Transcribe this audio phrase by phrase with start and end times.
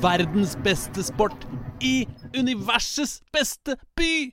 [0.00, 1.46] verdens beste sport
[1.84, 2.06] i
[2.36, 4.30] universets beste by.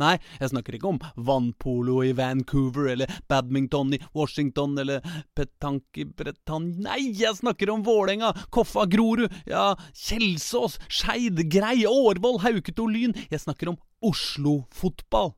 [0.00, 5.04] Nei, jeg snakker ikke om vannpolo i Vancouver eller badminton i Washington eller
[5.36, 6.74] petanque i Bretagne.
[6.82, 13.14] Nei, jeg snakker om Vålerenga, Koffa, Grorud, ja, Kjelsås, Skeid, Grei, Årvoll, Hauketo, Lyn.
[13.30, 15.36] Jeg snakker om Oslo-fotball.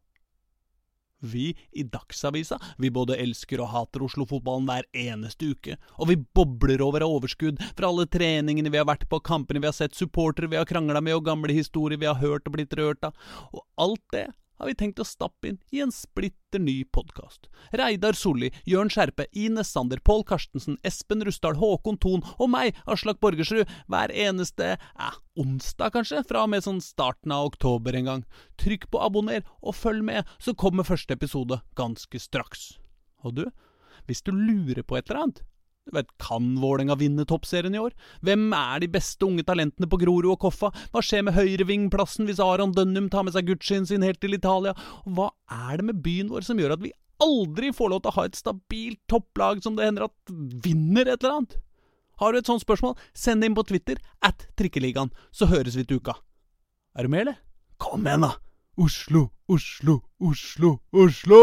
[1.24, 6.82] Vi i Dagsavisa vi både elsker og hater Oslo-fotballen hver eneste uke, og vi bobler
[6.84, 10.50] over av overskudd fra alle treningene vi har vært på, kampene vi har sett, supportere
[10.52, 13.16] vi har krangla med og gamle historier vi har hørt og blitt rørt av,
[13.52, 17.48] og alt det har vi tenkt å stappe inn i en splitter ny podkast.
[17.74, 23.20] Reidar Solli, Jørn Skjerpe, Ines Sander, Pål Karstensen, Espen Rusdal, Håkon Thon og meg, Aslak
[23.24, 28.26] Borgersrud, hver eneste eh, onsdag, kanskje, fra og med sånn starten av oktober en gang.
[28.60, 32.74] Trykk på abonner, og følg med, så kommer første episode ganske straks.
[33.24, 33.44] Og du,
[34.08, 35.44] hvis du lurer på et eller annet,
[35.92, 37.94] vet, Kan Vålerenga vinne toppserien i år?
[38.24, 40.70] Hvem er de beste unge talentene på Grorud og Koffa?
[40.92, 44.74] Hva skjer med høyrevingplassen hvis Aron Dønnum tar med seg Gucci'en sin helt til Italia?
[45.04, 48.12] Og hva er det med byen vår som gjør at vi aldri får lov til
[48.12, 51.58] å ha et stabilt topplag som det hender at vinner et eller annet?
[52.22, 55.82] Har du et sånt spørsmål, send det inn på Twitter, at Trikkeligaen, så høres vi
[55.82, 56.14] til uka.
[56.94, 57.40] Er du med, eller?
[57.82, 58.36] Kom igjen, da!
[58.78, 61.42] Oslo, Oslo, Oslo, Oslo!